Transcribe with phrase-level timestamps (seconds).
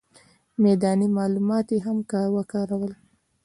[0.63, 1.97] میداني معلومات یې هم
[2.37, 2.93] وکارول.